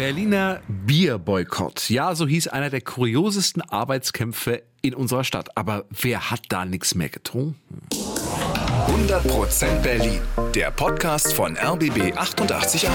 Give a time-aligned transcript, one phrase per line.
[0.00, 1.90] Berliner Bierboykott.
[1.90, 5.54] Ja, so hieß einer der kuriosesten Arbeitskämpfe in unserer Stadt.
[5.58, 7.82] Aber wer hat da nichts mehr getrunken?
[7.90, 10.22] 100% Berlin.
[10.54, 12.88] Der Podcast von RBB 888.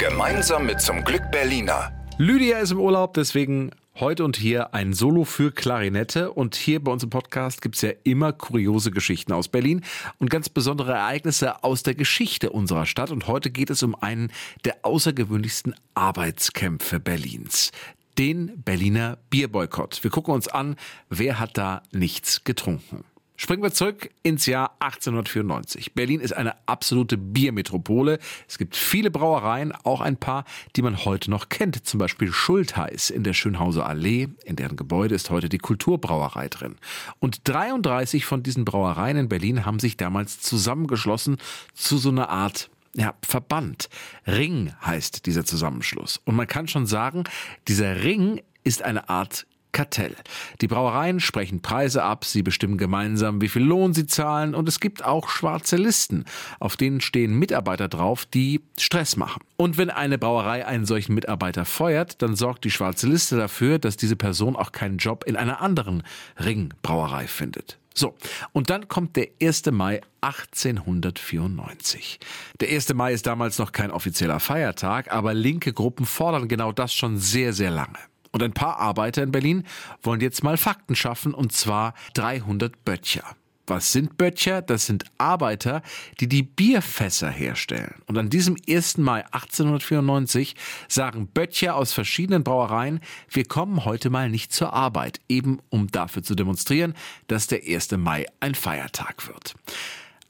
[0.00, 1.92] Gemeinsam mit zum Glück Berliner.
[2.18, 3.70] Lydia ist im Urlaub, deswegen
[4.00, 7.82] Heute und hier ein Solo für Klarinette und hier bei uns im Podcast gibt es
[7.82, 9.82] ja immer kuriose Geschichten aus Berlin
[10.18, 14.32] und ganz besondere Ereignisse aus der Geschichte unserer Stadt und heute geht es um einen
[14.64, 17.70] der außergewöhnlichsten Arbeitskämpfe Berlins.
[18.16, 20.02] Den Berliner Bierboykott.
[20.02, 20.76] Wir gucken uns an,
[21.10, 23.04] wer hat da nichts getrunken.
[23.42, 25.94] Springen wir zurück ins Jahr 1894.
[25.94, 28.20] Berlin ist eine absolute Biermetropole.
[28.46, 30.44] Es gibt viele Brauereien, auch ein paar,
[30.76, 31.84] die man heute noch kennt.
[31.84, 34.28] Zum Beispiel Schultheiß in der Schönhauser Allee.
[34.44, 36.76] In deren Gebäude ist heute die Kulturbrauerei drin.
[37.18, 41.38] Und 33 von diesen Brauereien in Berlin haben sich damals zusammengeschlossen
[41.74, 43.88] zu so einer Art ja, Verband.
[44.24, 46.20] Ring heißt dieser Zusammenschluss.
[46.24, 47.24] Und man kann schon sagen,
[47.66, 50.14] dieser Ring ist eine Art Kartell.
[50.60, 54.80] Die Brauereien sprechen Preise ab, sie bestimmen gemeinsam, wie viel Lohn sie zahlen und es
[54.80, 56.24] gibt auch schwarze Listen,
[56.60, 59.42] auf denen stehen Mitarbeiter drauf, die Stress machen.
[59.56, 63.96] Und wenn eine Brauerei einen solchen Mitarbeiter feuert, dann sorgt die schwarze Liste dafür, dass
[63.96, 66.02] diese Person auch keinen Job in einer anderen
[66.38, 67.78] Ringbrauerei findet.
[67.94, 68.14] So,
[68.52, 69.66] und dann kommt der 1.
[69.70, 72.20] Mai 1894.
[72.60, 72.94] Der 1.
[72.94, 77.52] Mai ist damals noch kein offizieller Feiertag, aber linke Gruppen fordern genau das schon sehr,
[77.52, 77.98] sehr lange.
[78.32, 79.64] Und ein paar Arbeiter in Berlin
[80.02, 83.24] wollen jetzt mal Fakten schaffen, und zwar 300 Böttcher.
[83.66, 84.60] Was sind Böttcher?
[84.60, 85.82] Das sind Arbeiter,
[86.18, 87.94] die die Bierfässer herstellen.
[88.06, 88.98] Und an diesem 1.
[88.98, 90.56] Mai 1894
[90.88, 96.24] sagen Böttcher aus verschiedenen Brauereien, wir kommen heute mal nicht zur Arbeit, eben um dafür
[96.24, 96.94] zu demonstrieren,
[97.28, 97.92] dass der 1.
[97.92, 99.54] Mai ein Feiertag wird.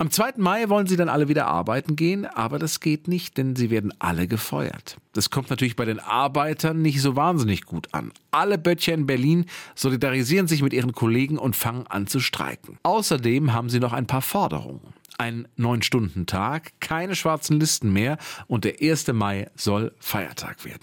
[0.03, 0.33] Am 2.
[0.39, 3.95] Mai wollen sie dann alle wieder arbeiten gehen, aber das geht nicht, denn sie werden
[4.00, 4.97] alle gefeuert.
[5.12, 8.11] Das kommt natürlich bei den Arbeitern nicht so wahnsinnig gut an.
[8.33, 12.81] Alle Böttcher in Berlin solidarisieren sich mit ihren Kollegen und fangen an zu streiken.
[12.83, 14.93] Außerdem haben sie noch ein paar Forderungen.
[15.19, 18.19] Ein Neun-Stunden-Tag, keine schwarzen Listen mehr
[18.49, 19.06] und der 1.
[19.12, 20.82] Mai soll Feiertag werden.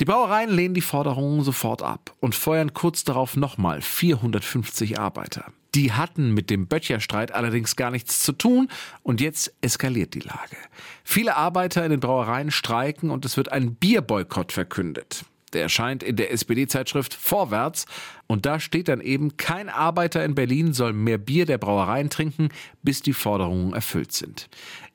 [0.00, 5.52] Die Brauereien lehnen die Forderungen sofort ab und feuern kurz darauf nochmal 450 Arbeiter.
[5.74, 8.68] Die hatten mit dem Böttcherstreit allerdings gar nichts zu tun
[9.02, 10.56] und jetzt eskaliert die Lage.
[11.04, 15.24] Viele Arbeiter in den Brauereien streiken und es wird ein Bierboykott verkündet.
[15.52, 17.86] Der erscheint in der SPD-Zeitschrift Vorwärts
[18.26, 22.50] und da steht dann eben, kein Arbeiter in Berlin soll mehr Bier der Brauereien trinken,
[22.82, 24.48] bis die Forderungen erfüllt sind.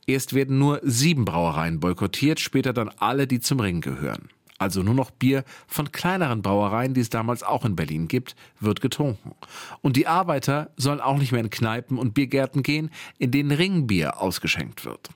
[0.05, 4.29] Erst werden nur sieben Brauereien boykottiert, später dann alle, die zum Ring gehören
[4.63, 8.81] also nur noch Bier von kleineren Brauereien, die es damals auch in Berlin gibt, wird
[8.81, 9.35] getrunken.
[9.81, 14.19] Und die Arbeiter sollen auch nicht mehr in Kneipen und Biergärten gehen, in denen Ringbier
[14.19, 15.09] ausgeschenkt wird.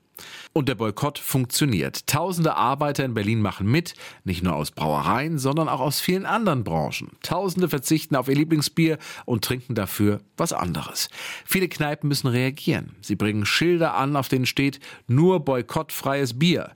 [0.54, 2.08] Und der Boykott funktioniert.
[2.08, 3.94] Tausende Arbeiter in Berlin machen mit,
[4.24, 7.12] nicht nur aus Brauereien, sondern auch aus vielen anderen Branchen.
[7.22, 11.10] Tausende verzichten auf ihr Lieblingsbier und trinken dafür was anderes.
[11.46, 12.96] Viele Kneipen müssen reagieren.
[13.02, 16.72] Sie bringen Schilder an, auf denen steht nur boykottfreies Bier.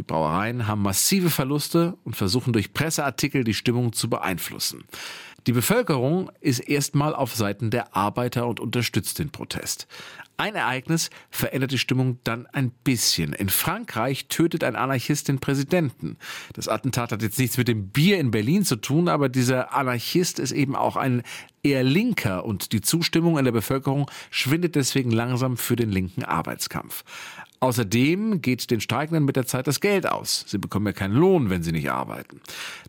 [0.00, 4.84] Die Brauereien haben massive Verluste und versuchen durch Presseartikel die Stimmung zu beeinflussen.
[5.46, 9.86] Die Bevölkerung ist erstmal auf Seiten der Arbeiter und unterstützt den Protest.
[10.38, 13.34] Ein Ereignis verändert die Stimmung dann ein bisschen.
[13.34, 16.16] In Frankreich tötet ein Anarchist den Präsidenten.
[16.54, 20.38] Das Attentat hat jetzt nichts mit dem Bier in Berlin zu tun, aber dieser Anarchist
[20.38, 21.22] ist eben auch ein
[21.62, 27.04] eher linker und die Zustimmung in der Bevölkerung schwindet deswegen langsam für den linken Arbeitskampf.
[27.62, 30.46] Außerdem geht den Streikenden mit der Zeit das Geld aus.
[30.48, 32.40] Sie bekommen ja keinen Lohn, wenn sie nicht arbeiten.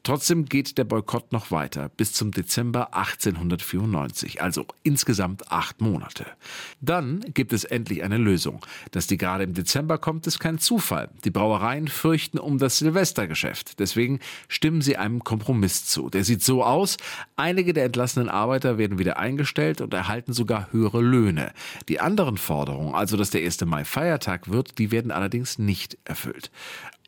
[0.04, 6.26] Trotzdem geht der Boykott noch weiter bis zum Dezember 1894, also insgesamt acht Monate.
[6.80, 8.66] Dann gibt es endlich eine Lösung.
[8.92, 11.09] Dass die gerade im Dezember kommt, ist kein Zufall.
[11.26, 13.78] Die Brauereien fürchten um das Silvestergeschäft.
[13.78, 16.09] Deswegen stimmen sie einem Kompromiss zu.
[16.09, 16.96] Der sieht so aus,
[17.36, 21.52] einige der entlassenen Arbeiter werden wieder eingestellt und erhalten sogar höhere Löhne.
[21.90, 23.66] Die anderen Forderungen, also dass der 1.
[23.66, 26.52] Mai Feiertag wird, wird, die werden allerdings nicht erfüllt.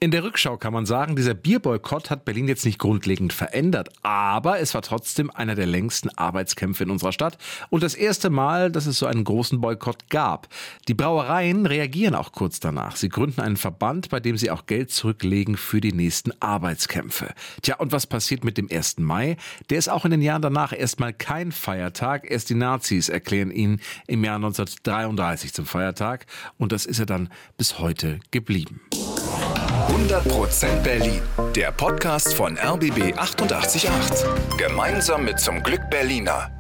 [0.04, 4.60] In der Rückschau kann man sagen, dieser Bierboykott hat Berlin jetzt nicht grundlegend verändert, aber
[4.60, 7.38] es war trotzdem einer der längsten Arbeitskämpfe in unserer Stadt
[7.70, 10.50] und das erste Mal, dass es so einen großen Boykott gab.
[10.90, 12.98] Die Brauereien reagieren auch kurz danach.
[12.98, 17.34] Sie gründen einen Verband, bei dem sie auch Geld zurücklegen für die nächsten Arbeitskämpfe.
[17.62, 18.98] Tja, und was passiert mit dem 1.
[18.98, 19.38] Mai?
[19.70, 22.30] Der ist auch in den Jahren danach erstmal kein Feiertag.
[22.30, 26.26] Erst die Nazis erklären ihn im Jahr 1933 zum Feiertag
[26.58, 28.82] und das ist er dann bis heute geblieben.
[29.88, 31.22] 100% Berlin.
[31.56, 33.88] Der Podcast von RBB 888.
[34.58, 36.52] Gemeinsam mit zum Glück Berliner.